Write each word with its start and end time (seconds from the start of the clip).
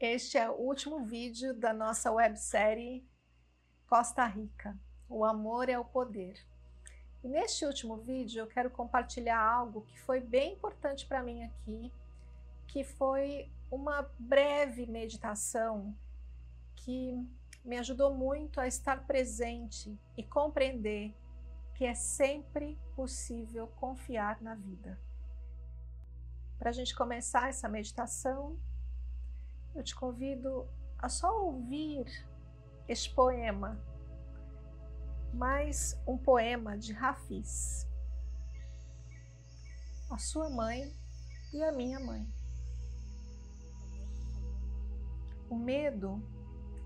Este 0.00 0.38
é 0.38 0.48
o 0.48 0.54
último 0.54 1.04
vídeo 1.04 1.52
da 1.52 1.74
nossa 1.74 2.10
websérie 2.10 3.06
Costa 3.86 4.24
Rica. 4.24 4.74
O 5.06 5.26
amor 5.26 5.68
é 5.68 5.78
o 5.78 5.84
poder. 5.84 6.42
E 7.22 7.28
neste 7.28 7.66
último 7.66 7.98
vídeo 7.98 8.40
eu 8.40 8.46
quero 8.46 8.70
compartilhar 8.70 9.38
algo 9.38 9.82
que 9.82 10.00
foi 10.00 10.18
bem 10.18 10.54
importante 10.54 11.06
para 11.06 11.22
mim 11.22 11.42
aqui, 11.42 11.92
que 12.66 12.82
foi 12.82 13.52
uma 13.70 14.10
breve 14.18 14.86
meditação 14.86 15.94
que 16.76 17.22
me 17.62 17.76
ajudou 17.76 18.14
muito 18.14 18.58
a 18.58 18.66
estar 18.66 19.06
presente 19.06 20.00
e 20.16 20.22
compreender 20.22 21.14
que 21.74 21.84
é 21.84 21.94
sempre 21.94 22.78
possível 22.96 23.66
confiar 23.66 24.40
na 24.40 24.54
vida. 24.54 24.98
Para 26.58 26.70
a 26.70 26.72
gente 26.72 26.94
começar 26.94 27.50
essa 27.50 27.68
meditação, 27.68 28.58
eu 29.74 29.82
te 29.82 29.94
convido 29.94 30.68
a 30.98 31.08
só 31.08 31.44
ouvir 31.44 32.04
este 32.88 33.14
poema, 33.14 33.80
mais 35.32 35.98
um 36.06 36.18
poema 36.18 36.76
de 36.76 36.92
Rafis, 36.92 37.86
a 40.10 40.18
sua 40.18 40.50
mãe 40.50 40.92
e 41.52 41.62
a 41.62 41.70
minha 41.70 42.00
mãe. 42.00 42.26
O 45.48 45.54
medo 45.56 46.20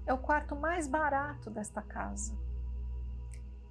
é 0.06 0.12
o 0.12 0.18
quarto 0.18 0.54
mais 0.54 0.86
barato 0.86 1.50
desta 1.50 1.82
casa. 1.82 2.36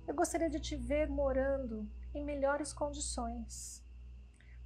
Eu 0.07 0.15
gostaria 0.15 0.49
de 0.49 0.59
te 0.59 0.75
ver 0.75 1.07
morando 1.07 1.87
em 2.13 2.23
melhores 2.23 2.73
condições, 2.73 3.85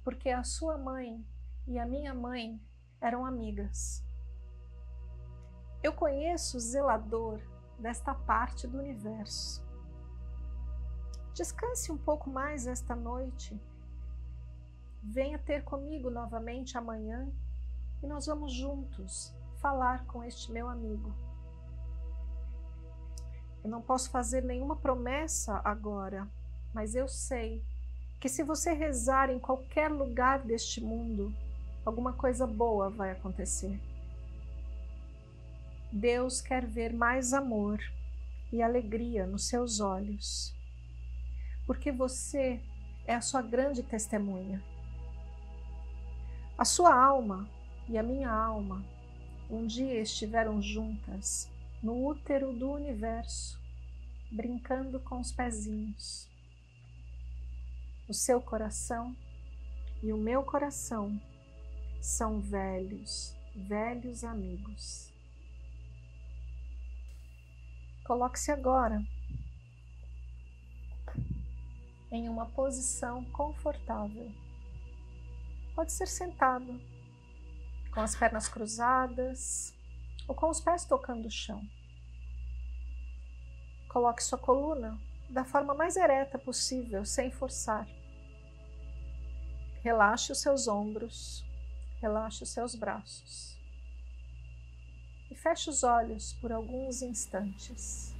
porque 0.02 0.30
a 0.30 0.42
sua 0.42 0.76
mãe 0.76 1.24
e 1.66 1.78
a 1.78 1.86
minha 1.86 2.14
mãe 2.14 2.60
eram 3.00 3.24
amigas. 3.24 4.07
Eu 5.82 5.92
conheço 5.92 6.56
o 6.56 6.60
zelador 6.60 7.40
desta 7.78 8.12
parte 8.12 8.66
do 8.66 8.78
universo. 8.78 9.64
Descanse 11.32 11.92
um 11.92 11.96
pouco 11.96 12.28
mais 12.28 12.66
esta 12.66 12.96
noite. 12.96 13.60
Venha 15.00 15.38
ter 15.38 15.62
comigo 15.62 16.10
novamente 16.10 16.76
amanhã 16.76 17.30
e 18.02 18.06
nós 18.06 18.26
vamos 18.26 18.52
juntos 18.52 19.32
falar 19.60 20.04
com 20.06 20.24
este 20.24 20.50
meu 20.50 20.68
amigo. 20.68 21.14
Eu 23.62 23.70
não 23.70 23.80
posso 23.80 24.10
fazer 24.10 24.42
nenhuma 24.42 24.74
promessa 24.74 25.60
agora, 25.64 26.28
mas 26.74 26.96
eu 26.96 27.06
sei 27.06 27.64
que 28.18 28.28
se 28.28 28.42
você 28.42 28.72
rezar 28.72 29.30
em 29.30 29.38
qualquer 29.38 29.88
lugar 29.92 30.40
deste 30.40 30.80
mundo, 30.80 31.32
alguma 31.84 32.12
coisa 32.12 32.48
boa 32.48 32.90
vai 32.90 33.12
acontecer. 33.12 33.80
Deus 35.90 36.42
quer 36.42 36.66
ver 36.66 36.92
mais 36.92 37.32
amor 37.32 37.80
e 38.52 38.62
alegria 38.62 39.26
nos 39.26 39.48
seus 39.48 39.80
olhos, 39.80 40.54
porque 41.66 41.90
você 41.90 42.60
é 43.06 43.14
a 43.14 43.22
sua 43.22 43.40
grande 43.40 43.82
testemunha. 43.82 44.62
A 46.58 46.64
sua 46.64 46.94
alma 46.94 47.48
e 47.88 47.96
a 47.96 48.02
minha 48.02 48.30
alma 48.30 48.84
um 49.48 49.66
dia 49.66 50.00
estiveram 50.00 50.60
juntas 50.60 51.50
no 51.82 52.06
útero 52.06 52.52
do 52.52 52.70
universo, 52.70 53.58
brincando 54.30 55.00
com 55.00 55.20
os 55.20 55.32
pezinhos. 55.32 56.28
O 58.06 58.12
seu 58.12 58.42
coração 58.42 59.16
e 60.02 60.12
o 60.12 60.18
meu 60.18 60.42
coração 60.42 61.18
são 61.98 62.40
velhos, 62.40 63.34
velhos 63.54 64.22
amigos. 64.22 65.17
Coloque-se 68.08 68.50
agora 68.50 69.04
em 72.10 72.26
uma 72.26 72.46
posição 72.46 73.22
confortável. 73.26 74.32
Pode 75.74 75.92
ser 75.92 76.08
sentado, 76.08 76.80
com 77.92 78.00
as 78.00 78.16
pernas 78.16 78.48
cruzadas 78.48 79.74
ou 80.26 80.34
com 80.34 80.48
os 80.48 80.58
pés 80.58 80.86
tocando 80.86 81.26
o 81.26 81.30
chão. 81.30 81.62
Coloque 83.90 84.24
sua 84.24 84.38
coluna 84.38 84.98
da 85.28 85.44
forma 85.44 85.74
mais 85.74 85.94
ereta 85.94 86.38
possível, 86.38 87.04
sem 87.04 87.30
forçar. 87.30 87.86
Relaxe 89.82 90.32
os 90.32 90.40
seus 90.40 90.66
ombros, 90.66 91.44
relaxe 92.00 92.42
os 92.42 92.48
seus 92.48 92.74
braços 92.74 93.57
e 95.30 95.34
feche 95.34 95.68
os 95.68 95.82
olhos 95.82 96.32
por 96.34 96.52
alguns 96.52 97.02
instantes. 97.02 98.14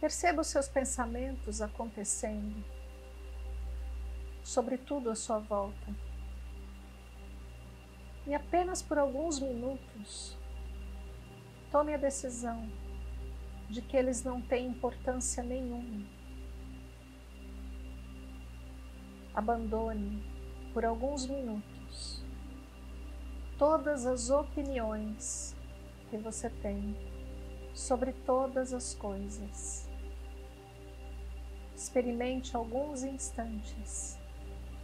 Perceba 0.00 0.42
os 0.42 0.48
seus 0.48 0.68
pensamentos 0.68 1.60
acontecendo, 1.62 2.62
sobretudo 4.44 5.10
à 5.10 5.16
sua 5.16 5.38
volta. 5.38 5.94
E 8.26 8.34
apenas 8.34 8.82
por 8.82 8.98
alguns 8.98 9.40
minutos, 9.40 10.36
tome 11.72 11.94
a 11.94 11.96
decisão 11.96 12.70
de 13.68 13.80
que 13.80 13.96
eles 13.96 14.22
não 14.22 14.40
têm 14.40 14.68
importância 14.68 15.42
nenhuma 15.42 16.15
abandone 19.36 20.24
por 20.72 20.84
alguns 20.84 21.26
minutos 21.26 22.24
todas 23.58 24.06
as 24.06 24.30
opiniões 24.30 25.54
que 26.10 26.16
você 26.16 26.48
tem 26.48 26.96
sobre 27.74 28.12
todas 28.12 28.72
as 28.72 28.94
coisas. 28.94 29.88
Experimente 31.74 32.56
alguns 32.56 33.02
instantes 33.02 34.18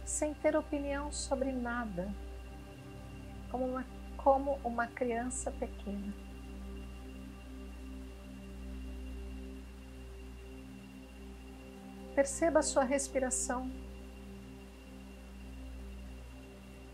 sem 0.05 0.33
ter 0.35 0.55
opinião 0.55 1.11
sobre 1.11 1.51
nada, 1.51 2.13
como 3.49 3.65
uma, 3.65 3.85
como 4.17 4.59
uma 4.63 4.85
criança 4.85 5.49
pequena. 5.51 6.13
Perceba 12.13 12.59
a 12.59 12.63
sua 12.63 12.83
respiração 12.83 13.71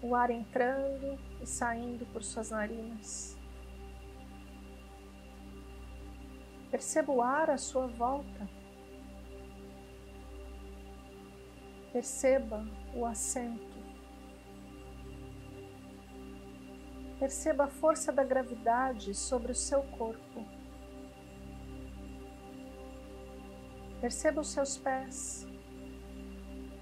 o 0.02 0.16
ar 0.16 0.30
entrando 0.30 1.20
e 1.42 1.46
saindo 1.46 2.06
por 2.08 2.24
suas 2.24 2.52
narinas. 2.52 3.38
Perceba 6.72 7.12
o 7.12 7.22
ar 7.22 7.50
à 7.50 7.58
sua 7.58 7.88
volta. 7.88 8.48
Perceba 11.92 12.64
o 12.94 13.06
assento. 13.06 13.80
Perceba 17.20 17.66
a 17.66 17.68
força 17.68 18.14
da 18.14 18.24
gravidade 18.24 19.14
sobre 19.14 19.52
o 19.52 19.56
seu 19.56 19.82
corpo. 19.84 20.46
Perceba 24.00 24.40
os 24.40 24.48
seus 24.50 24.78
pés, 24.78 25.46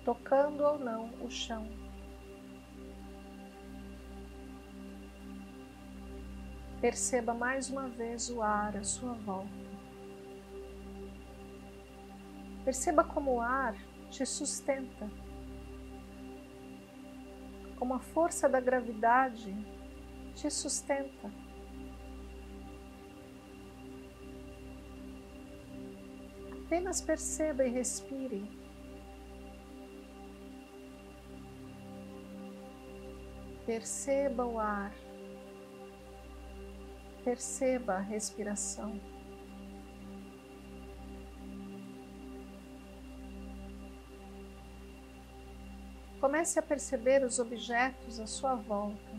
tocando 0.05 0.63
ou 0.63 0.77
não 0.77 1.09
o 1.21 1.31
chão. 1.31 1.86
Perceba 6.79 7.33
mais 7.33 7.71
uma 7.71 7.87
vez 7.87 8.29
o 8.29 8.41
ar 8.41 8.77
à 8.77 8.83
sua 8.83 9.13
volta. 9.13 9.49
Perceba 12.63 13.03
como 13.03 13.35
o 13.35 13.41
ar 13.41 13.75
te 14.11 14.25
sustenta, 14.25 15.09
como 17.79 17.95
a 17.95 17.99
força 17.99 18.47
da 18.47 18.59
gravidade 18.59 19.55
te 20.35 20.51
sustenta. 20.51 21.31
Apenas 26.65 27.01
perceba 27.01 27.65
e 27.65 27.69
respire. 27.69 28.45
Perceba 33.65 34.45
o 34.45 34.59
ar. 34.59 35.06
Perceba 37.27 37.95
a 37.95 37.99
respiração. 37.99 39.01
Comece 46.21 46.57
a 46.57 46.61
perceber 46.61 47.25
os 47.25 47.37
objetos 47.37 48.21
à 48.21 48.25
sua 48.25 48.55
volta. 48.55 49.11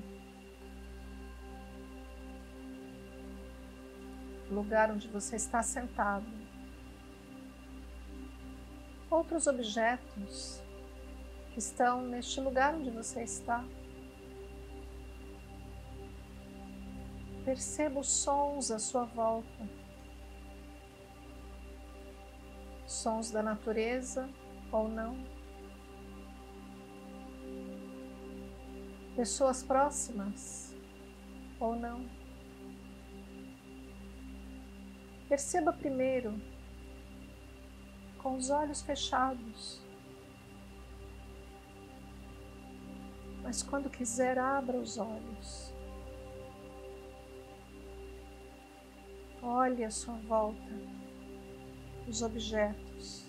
O 4.50 4.54
lugar 4.54 4.90
onde 4.90 5.06
você 5.08 5.36
está 5.36 5.62
sentado. 5.62 6.32
Outros 9.10 9.46
objetos 9.46 10.62
que 11.52 11.58
estão 11.58 12.00
neste 12.00 12.40
lugar 12.40 12.74
onde 12.74 12.88
você 12.88 13.22
está. 13.22 13.62
Perceba 17.48 18.00
os 18.00 18.10
sons 18.10 18.70
à 18.70 18.78
sua 18.78 19.06
volta. 19.06 19.66
Sons 22.86 23.30
da 23.30 23.42
natureza 23.42 24.28
ou 24.70 24.86
não. 24.86 25.16
Pessoas 29.16 29.62
próximas 29.62 30.76
ou 31.58 31.74
não. 31.74 32.06
Perceba 35.26 35.72
primeiro 35.72 36.38
com 38.18 38.36
os 38.36 38.50
olhos 38.50 38.82
fechados. 38.82 39.82
Mas 43.42 43.62
quando 43.62 43.88
quiser, 43.88 44.38
abra 44.38 44.76
os 44.76 44.98
olhos. 44.98 45.77
Olhe 49.50 49.82
à 49.82 49.90
sua 49.90 50.12
volta 50.28 50.74
os 52.06 52.20
objetos. 52.20 53.24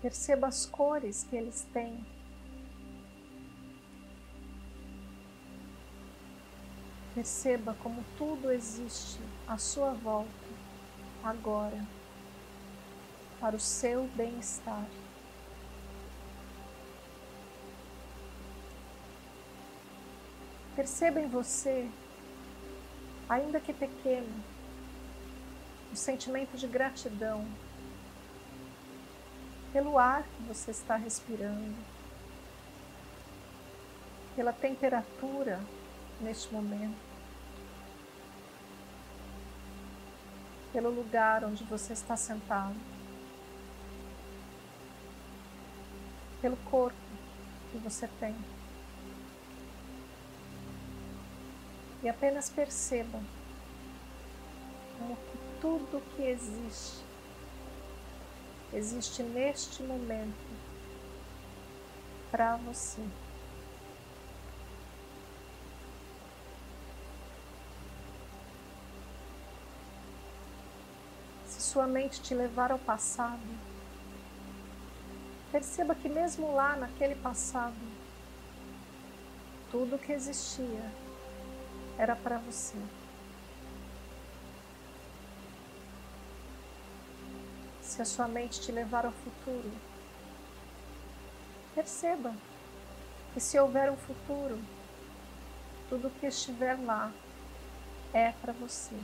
Perceba 0.00 0.46
as 0.46 0.64
cores 0.64 1.22
que 1.24 1.36
eles 1.36 1.68
têm. 1.74 2.02
Perceba 7.14 7.74
como 7.82 8.02
tudo 8.16 8.50
existe 8.50 9.20
à 9.46 9.58
sua 9.58 9.92
volta 9.92 10.30
agora 11.22 11.86
para 13.38 13.54
o 13.54 13.60
seu 13.60 14.08
bem-estar. 14.16 14.88
Perceba 20.74 21.20
em 21.20 21.28
você 21.28 21.86
ainda 23.28 23.60
que 23.60 23.72
pequeno, 23.72 24.44
o 25.92 25.96
sentimento 25.96 26.56
de 26.56 26.66
gratidão 26.66 27.46
pelo 29.72 29.98
ar 29.98 30.22
que 30.22 30.42
você 30.44 30.70
está 30.70 30.96
respirando, 30.96 31.76
pela 34.34 34.52
temperatura 34.52 35.60
neste 36.20 36.52
momento, 36.52 36.96
pelo 40.72 40.90
lugar 40.90 41.44
onde 41.44 41.64
você 41.64 41.92
está 41.92 42.16
sentado, 42.16 42.76
pelo 46.40 46.56
corpo 46.70 46.96
que 47.72 47.78
você 47.78 48.08
tem. 48.20 48.34
E 52.02 52.08
apenas 52.08 52.48
perceba 52.48 53.20
como 54.98 55.16
que 55.16 55.38
tudo 55.60 56.02
que 56.14 56.22
existe 56.22 57.06
existe 58.72 59.22
neste 59.22 59.82
momento 59.82 60.34
para 62.30 62.56
você. 62.56 63.00
Se 71.46 71.62
sua 71.62 71.86
mente 71.86 72.20
te 72.20 72.34
levar 72.34 72.70
ao 72.70 72.78
passado, 72.78 73.40
perceba 75.50 75.94
que 75.94 76.08
mesmo 76.08 76.54
lá 76.54 76.76
naquele 76.76 77.14
passado, 77.14 77.74
tudo 79.70 79.98
que 79.98 80.12
existia 80.12 81.05
era 81.98 82.14
para 82.14 82.38
você. 82.38 82.76
Se 87.82 88.02
a 88.02 88.04
sua 88.04 88.28
mente 88.28 88.60
te 88.60 88.72
levar 88.72 89.06
ao 89.06 89.12
futuro, 89.12 89.72
perceba 91.74 92.34
que 93.32 93.40
se 93.40 93.58
houver 93.58 93.90
um 93.90 93.96
futuro, 93.96 94.58
tudo 95.88 96.10
que 96.20 96.26
estiver 96.26 96.78
lá 96.84 97.12
é 98.12 98.32
para 98.32 98.52
você. 98.52 98.96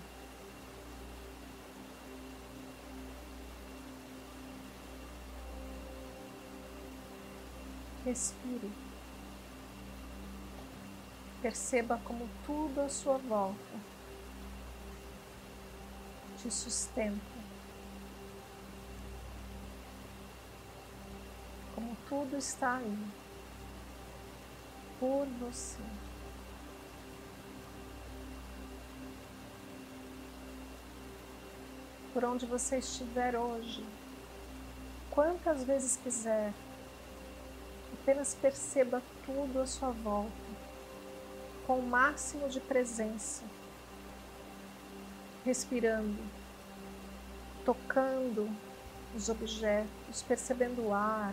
Respire. 8.05 8.92
Perceba 11.43 12.01
como 12.05 12.29
tudo 12.47 12.81
à 12.83 12.89
sua 12.89 13.19
volta 13.19 13.93
te 16.43 16.49
sustenta. 16.51 17.21
Como 21.75 21.97
tudo 22.09 22.37
está 22.37 22.77
aí 22.77 22.99
por 25.01 25.27
você. 25.41 25.83
Por 32.13 32.25
onde 32.25 32.47
você 32.47 32.79
estiver 32.79 33.37
hoje, 33.37 33.85
quantas 35.11 35.65
vezes 35.65 35.97
quiser, 35.97 36.53
apenas 37.95 38.35
perceba 38.35 39.03
tudo 39.25 39.61
à 39.61 39.67
sua 39.67 39.91
volta 39.91 40.52
com 41.73 41.79
o 41.79 41.89
máximo 41.89 42.51
de 42.51 42.61
presença, 42.61 43.43
respirando, 45.43 46.19
tocando 47.65 48.47
os 49.17 49.31
objetos, 49.31 50.21
percebendo 50.21 50.89
o 50.89 50.93
ar. 50.93 51.33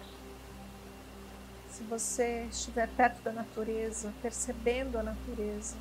Se 1.70 1.84
você 1.84 2.48
estiver 2.50 2.88
perto 2.96 3.22
da 3.22 3.34
natureza, 3.34 4.14
percebendo 4.22 4.98
a 4.98 5.04
natureza, 5.04 5.76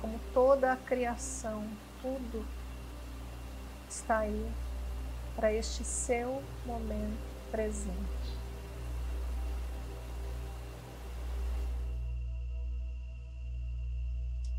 como 0.00 0.18
toda 0.32 0.72
a 0.72 0.76
criação, 0.78 1.68
tudo 2.00 2.42
está 3.86 4.20
aí 4.20 4.50
para 5.36 5.52
este 5.52 5.84
seu 5.84 6.42
momento 6.64 7.20
presente. 7.50 8.39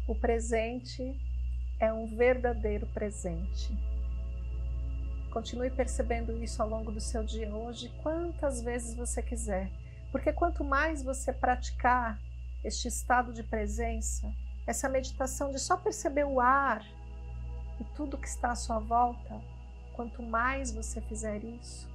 O 0.07 0.15
presente 0.15 1.15
é 1.79 1.93
um 1.93 2.07
verdadeiro 2.07 2.87
presente. 2.87 3.71
Continue 5.31 5.69
percebendo 5.69 6.43
isso 6.43 6.61
ao 6.61 6.67
longo 6.67 6.91
do 6.91 6.99
seu 6.99 7.23
dia 7.23 7.53
hoje, 7.53 7.93
quantas 8.01 8.61
vezes 8.61 8.95
você 8.95 9.21
quiser, 9.21 9.71
porque 10.11 10.33
quanto 10.33 10.63
mais 10.63 11.03
você 11.03 11.31
praticar 11.31 12.19
este 12.63 12.87
estado 12.87 13.31
de 13.31 13.43
presença, 13.43 14.29
essa 14.67 14.89
meditação 14.89 15.51
de 15.51 15.59
só 15.59 15.77
perceber 15.77 16.25
o 16.25 16.39
ar 16.39 16.85
e 17.79 17.83
tudo 17.95 18.17
que 18.17 18.27
está 18.27 18.51
à 18.51 18.55
sua 18.55 18.79
volta, 18.79 19.39
quanto 19.93 20.21
mais 20.23 20.71
você 20.71 20.99
fizer 20.99 21.43
isso, 21.43 21.87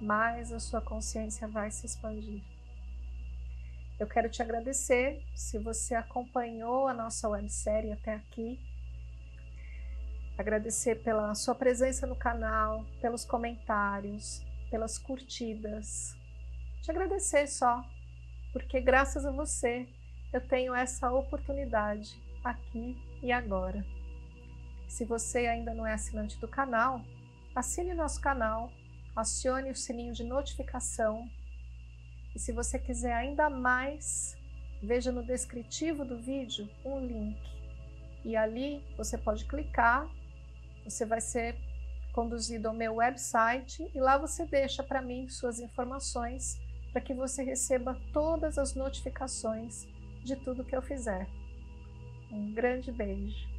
mais 0.00 0.52
a 0.52 0.60
sua 0.60 0.80
consciência 0.80 1.48
vai 1.48 1.70
se 1.70 1.86
expandir. 1.86 2.42
Eu 3.98 4.08
quero 4.08 4.28
te 4.28 4.42
agradecer 4.42 5.22
se 5.36 5.56
você 5.56 5.94
acompanhou 5.94 6.88
a 6.88 6.92
nossa 6.92 7.28
websérie 7.28 7.92
até 7.92 8.14
aqui. 8.14 8.60
Agradecer 10.36 10.96
pela 10.96 11.32
sua 11.36 11.54
presença 11.54 12.04
no 12.04 12.16
canal, 12.16 12.84
pelos 13.00 13.24
comentários, 13.24 14.44
pelas 14.68 14.98
curtidas. 14.98 16.16
Te 16.82 16.90
agradecer 16.90 17.46
só, 17.46 17.84
porque 18.52 18.80
graças 18.80 19.24
a 19.24 19.30
você 19.30 19.88
eu 20.32 20.40
tenho 20.40 20.74
essa 20.74 21.12
oportunidade 21.12 22.20
aqui 22.42 23.00
e 23.22 23.30
agora. 23.30 23.86
Se 24.88 25.04
você 25.04 25.46
ainda 25.46 25.72
não 25.72 25.86
é 25.86 25.92
assinante 25.92 26.36
do 26.40 26.48
canal, 26.48 27.00
assine 27.54 27.94
nosso 27.94 28.20
canal, 28.20 28.72
acione 29.14 29.70
o 29.70 29.76
sininho 29.76 30.12
de 30.12 30.24
notificação 30.24 31.30
E 32.34 32.38
se 32.38 32.52
você 32.52 32.78
quiser 32.78 33.12
ainda 33.12 33.48
mais, 33.48 34.36
veja 34.82 35.12
no 35.12 35.22
descritivo 35.22 36.04
do 36.04 36.18
vídeo 36.18 36.68
um 36.84 36.98
link. 37.00 37.38
E 38.24 38.36
ali 38.36 38.82
você 38.96 39.16
pode 39.16 39.44
clicar, 39.44 40.08
você 40.84 41.04
vai 41.04 41.20
ser 41.20 41.56
conduzido 42.12 42.68
ao 42.68 42.74
meu 42.74 42.96
website 42.96 43.90
e 43.94 43.98
lá 43.98 44.16
você 44.16 44.46
deixa 44.46 44.82
para 44.82 45.02
mim 45.02 45.28
suas 45.28 45.58
informações 45.58 46.58
para 46.92 47.00
que 47.00 47.12
você 47.12 47.42
receba 47.42 48.00
todas 48.12 48.56
as 48.56 48.74
notificações 48.74 49.86
de 50.22 50.36
tudo 50.36 50.64
que 50.64 50.76
eu 50.76 50.80
fizer. 50.80 51.28
Um 52.30 52.52
grande 52.52 52.92
beijo. 52.92 53.53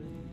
Amen. 0.00 0.27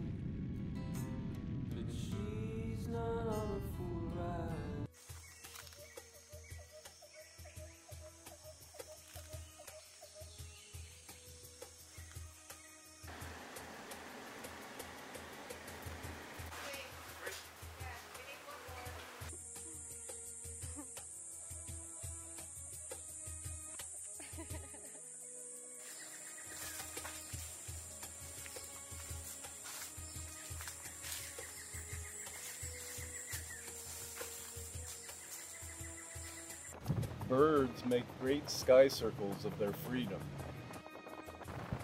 Birds 37.27 37.83
make 37.85 38.03
great 38.21 38.49
sky 38.49 38.87
circles 38.87 39.45
of 39.45 39.57
their 39.57 39.73
freedom. 39.73 40.19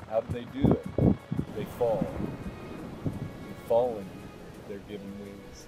How 0.09 0.21
do 0.21 0.33
they 0.33 0.45
do 0.45 0.71
it? 0.71 1.15
They 1.55 1.65
fall. 1.77 2.05
And 3.05 3.55
falling, 3.67 4.09
they're 4.67 4.79
given 4.89 5.11
wings. 5.19 5.67